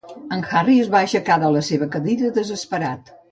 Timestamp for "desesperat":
2.41-3.15